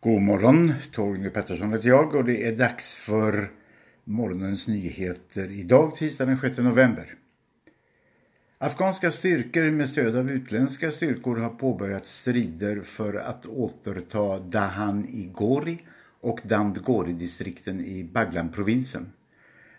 [0.00, 3.50] God morgon, Torgny Pettersson heter jag och det är dags för
[4.04, 7.14] morgonens nyheter idag tisdag den 6 november.
[8.58, 15.78] Afghanska styrkor med stöd av utländska styrkor har påbörjat strider för att återta Dahan-i-Gori
[16.20, 19.12] och Dandgori-distrikten i Baglan-provinsen.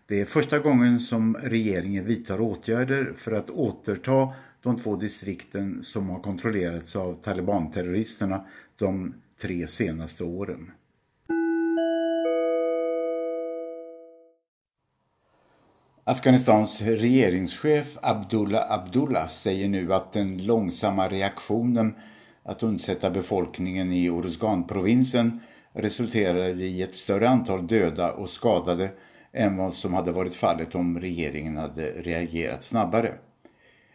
[0.06, 6.10] Det är första gången som regeringen vidtar åtgärder för att återta de två distrikten som
[6.10, 8.46] har kontrollerats av talibanterroristerna
[8.76, 10.72] de tre senaste åren.
[16.04, 21.96] Afghanistans regeringschef Abdullah Abdullah säger nu att den långsamma reaktionen
[22.44, 25.40] att undsätta befolkningen i Oruzgan-provinsen
[25.74, 28.92] resulterade i ett större antal döda och skadade
[29.34, 33.14] än vad som hade varit fallet om regeringen hade reagerat snabbare.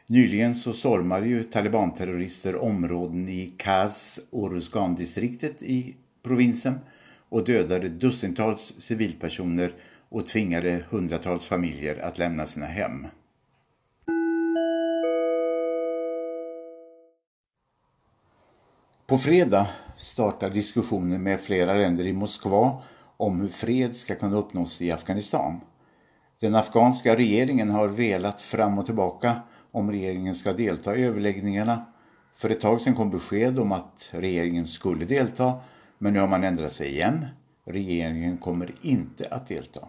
[0.07, 6.79] Nyligen så stormade ju talibanterrorister områden i Kaz Oruzgan-distriktet i provinsen
[7.29, 9.73] och dödade dussintals civilpersoner
[10.09, 13.07] och tvingade hundratals familjer att lämna sina hem.
[19.07, 22.83] På fredag startar diskussioner med flera länder i Moskva
[23.17, 25.61] om hur fred ska kunna uppnås i Afghanistan.
[26.41, 29.41] Den afghanska regeringen har velat fram och tillbaka
[29.75, 31.87] om regeringen ska delta i överläggningarna.
[32.35, 35.55] För ett tag sedan kom besked om att regeringen skulle delta
[35.99, 37.27] men nu har man ändrat sig igen.
[37.65, 39.89] Regeringen kommer inte att delta.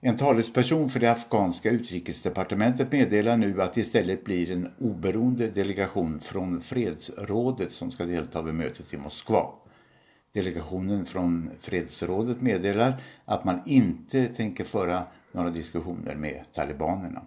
[0.00, 6.20] En talesperson för det afghanska utrikesdepartementet meddelar nu att det istället blir en oberoende delegation
[6.20, 9.50] från fredsrådet som ska delta vid mötet i Moskva.
[10.32, 17.22] Delegationen från fredsrådet meddelar att man inte tänker föra några diskussioner med talibanerna.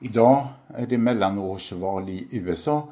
[0.00, 2.88] Idag är det mellanårsval i USA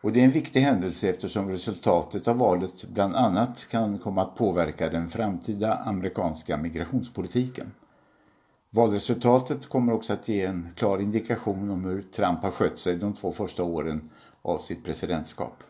[0.00, 4.36] och det är en viktig händelse eftersom resultatet av valet bland annat kan komma att
[4.36, 7.72] påverka den framtida amerikanska migrationspolitiken.
[8.70, 13.14] Valresultatet kommer också att ge en klar indikation om hur Trump har skött sig de
[13.14, 14.10] två första åren
[14.42, 15.62] av sitt presidentskap.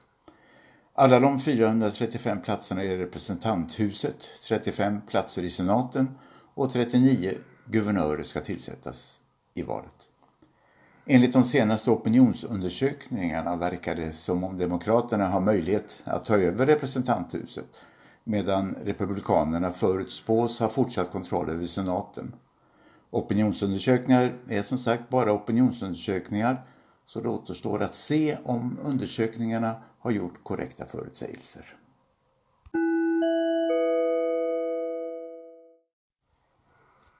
[0.93, 6.19] Alla de 435 platserna i representanthuset, 35 platser i senaten
[6.55, 7.35] och 39
[7.65, 9.21] guvernörer ska tillsättas
[9.55, 10.09] i valet.
[11.09, 17.81] Enligt de senaste opinionsundersökningarna verkar det som om Demokraterna har möjlighet att ta över representanthuset
[18.25, 22.35] medan Republikanerna förutspås ha fortsatt kontroll över senaten.
[23.11, 26.65] Opinionsundersökningar är som sagt bara opinionsundersökningar
[27.07, 31.75] så det återstår att se om undersökningarna har gjort korrekta förutsägelser.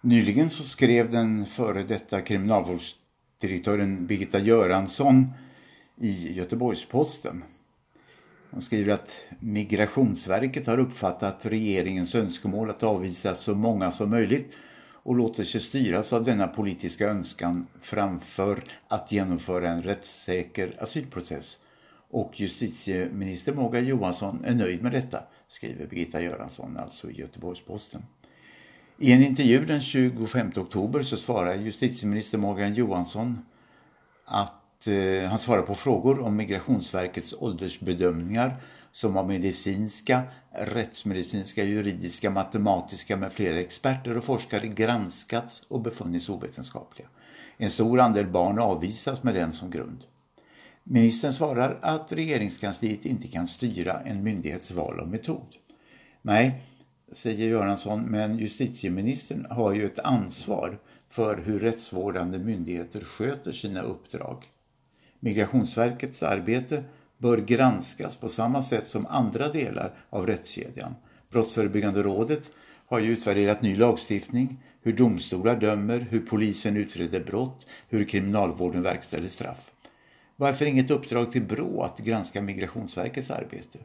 [0.01, 2.97] Nyligen så skrev den före detta kriminalvårds
[3.39, 5.27] direktören Birgitta Göransson
[6.01, 7.45] i Göteborgs-Posten.
[8.51, 14.57] Hon skriver att Migrationsverket har uppfattat regeringens önskemål att avvisa så många som möjligt
[15.07, 21.61] och låter sig styras av denna politiska önskan framför att genomföra en rättssäker asylprocess.
[22.11, 28.03] Och justitieminister Morgan Johansson är nöjd med detta, skriver Birgitta Göransson alltså i Göteborgs-Posten.
[28.99, 33.39] I en intervju den 25 oktober så svarar justitieminister Morgan Johansson
[34.25, 38.57] att eh, han svarar på frågor om Migrationsverkets åldersbedömningar
[38.93, 47.09] som av medicinska, rättsmedicinska, juridiska, matematiska med flera experter och forskare granskats och befunnits ovetenskapliga.
[47.57, 50.05] En stor andel barn avvisas med den som grund.
[50.85, 55.57] Ministern svarar att regeringskansliet inte kan styra en myndighets val av metod.
[56.23, 56.63] Nej,
[57.13, 60.79] säger Göransson, men justitieministern har ju ett ansvar
[61.09, 64.45] för hur rättsvårdande myndigheter sköter sina uppdrag.
[65.21, 66.85] Migrationsverkets arbete
[67.19, 70.95] bör granskas på samma sätt som andra delar av rättskedjan.
[71.31, 72.51] Brottsförebyggande rådet
[72.87, 79.29] har ju utvärderat ny lagstiftning, hur domstolar dömer, hur polisen utreder brott, hur kriminalvården verkställer
[79.29, 79.73] straff.
[80.37, 83.79] Varför inget uppdrag till BRÅ att granska Migrationsverkets arbete?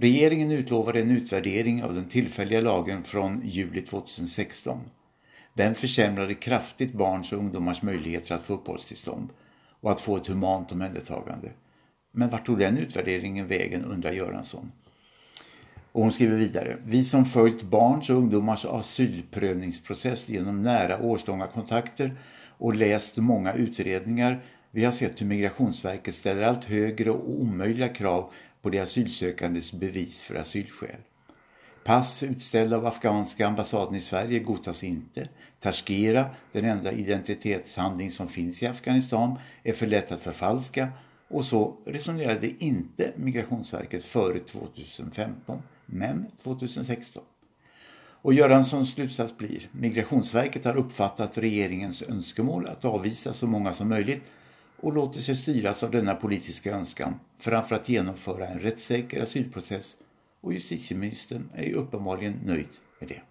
[0.00, 4.80] Regeringen utlovade en utvärdering av den tillfälliga lagen från juli 2016.
[5.54, 9.28] Den försämrade kraftigt barns och ungdomars möjligheter att få uppehållstillstånd
[9.80, 11.50] och att få ett humant omhändertagande.
[12.12, 14.72] Men vart tog den utvärderingen vägen undrar Göransson.
[15.92, 16.76] Och hon skriver vidare.
[16.84, 22.16] Vi som följt barns och ungdomars asylprövningsprocess genom nära årslånga kontakter
[22.58, 24.40] och läst många utredningar
[24.70, 28.30] vi har sett hur Migrationsverket ställer allt högre och omöjliga krav
[28.62, 31.00] på de asylsökandes bevis för asylskäl.
[31.84, 35.28] Pass utställda av afghanska ambassaden i Sverige godtas inte.
[35.60, 40.88] Tashkira, den enda identitetshandling som finns i Afghanistan, är för lätt att förfalska
[41.28, 47.22] och så resonerade inte Migrationsverket före 2015, men 2016.
[48.22, 54.22] Och Göranssons slutsats blir Migrationsverket har uppfattat regeringens önskemål att avvisa så många som möjligt
[54.80, 59.96] och låter sig styras av denna politiska önskan framför att genomföra en rättssäker asylprocess
[60.40, 62.68] och justitieministern är uppenbarligen nöjd
[63.00, 63.22] med det.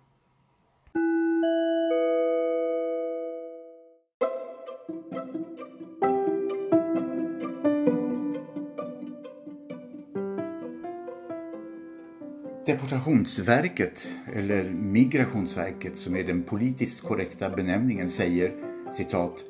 [12.66, 18.54] Deportationsverket, eller Migrationsverket som är den politiskt korrekta benämningen, säger
[18.94, 19.44] citat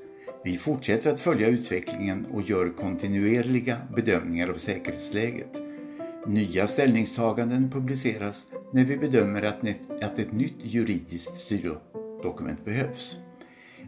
[0.48, 5.62] vi fortsätter att följa utvecklingen och gör kontinuerliga bedömningar av säkerhetsläget.
[6.28, 13.18] Nya ställningstaganden publiceras när vi bedömer att, ett nytt juridiskt styrdokument behövs.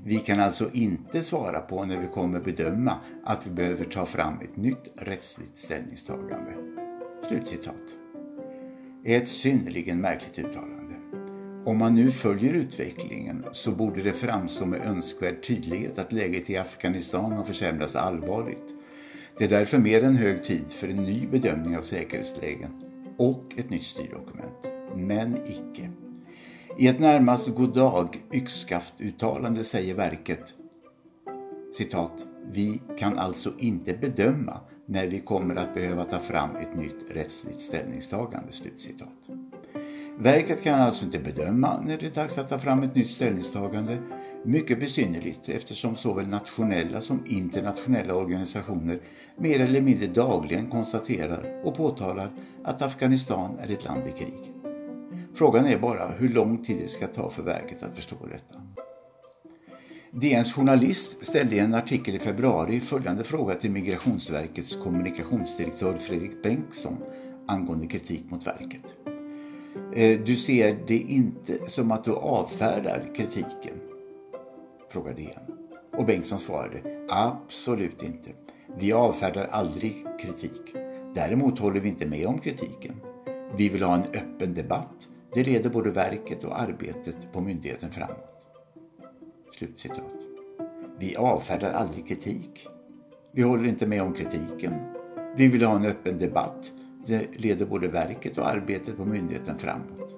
[0.04, 4.40] Vi kan alltså inte svara på när vi kommer bedöma att vi behöver ta fram
[4.42, 6.54] ett nytt rättsligt ställningstagande.
[7.28, 7.84] Slutcitat
[9.06, 10.79] är ett synnerligen märkligt uttalande.
[11.66, 16.58] Om man nu följer utvecklingen så borde det framstå med önskvärd tydlighet att läget i
[16.58, 18.64] Afghanistan har försämrats allvarligt.
[19.38, 22.72] Det är därför mer än hög tid för en ny bedömning av säkerhetslägen
[23.18, 24.54] och ett nytt styrdokument.
[24.96, 25.92] Men icke.
[26.78, 30.54] I ett närmast goddag yxskaft-uttalande säger verket
[31.74, 37.12] citat, Vi kan alltså inte bedöma när vi kommer att behöva ta fram ett nytt
[37.12, 38.52] rättsligt ställningstagande.
[38.52, 39.39] Slutcitat.
[40.18, 43.98] Verket kan alltså inte bedöma när det är dags att ta fram ett nytt ställningstagande.
[44.46, 49.00] Mycket besynnerligt eftersom såväl nationella som internationella organisationer
[49.38, 52.32] mer eller mindre dagligen konstaterar och påtalar
[52.64, 54.54] att Afghanistan är ett land i krig.
[55.34, 58.60] Frågan är bara hur lång tid det ska ta för verket att förstå detta.
[60.12, 66.98] DNs journalist ställde i en artikel i februari följande fråga till Migrationsverkets kommunikationsdirektör Fredrik Bengtsson
[67.48, 69.09] angående kritik mot verket.
[69.94, 73.82] Eh, du ser det inte som att du avfärdar kritiken?
[74.90, 75.60] Frågade DN.
[75.98, 78.30] Och Bengtsson svarade absolut inte.
[78.78, 80.76] Vi avfärdar aldrig kritik.
[81.16, 82.96] Däremot håller vi inte med om kritiken.
[83.58, 85.10] Vi vill ha en öppen debatt.
[85.34, 88.46] Det leder både verket och arbetet på myndigheten framåt.
[89.58, 90.20] Slutcitat.
[91.00, 92.68] Vi avfärdar aldrig kritik.
[93.32, 94.74] Vi håller inte med om kritiken.
[95.38, 96.72] Vi vill ha en öppen debatt.
[97.06, 100.16] Det leder både verket och arbetet på myndigheten framåt.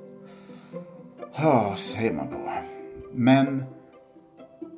[1.35, 2.51] Ja, säger man då.
[3.13, 3.63] Men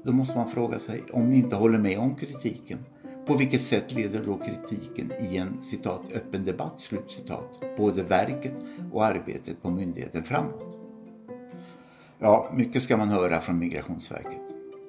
[0.03, 2.79] då måste man fråga sig, om ni inte håller med om kritiken,
[3.25, 8.55] på vilket sätt leder då kritiken i en citat öppen debatt, slutcitat, både verket
[8.91, 10.79] och arbetet på myndigheten framåt?
[12.19, 14.41] Ja, mycket ska man höra från Migrationsverket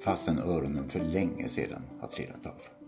[0.03, 2.84] fastän öronen för länge sedan har trillat av.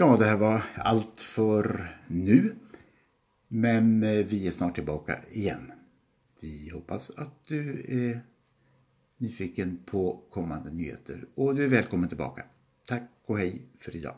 [0.00, 2.56] Ja, det här var allt för nu.
[3.48, 5.72] Men eh, vi är snart tillbaka igen.
[6.40, 8.20] Vi hoppas att du är
[9.16, 12.44] nyfiken på kommande nyheter och du är välkommen tillbaka.
[12.88, 14.16] Tack och hej för idag.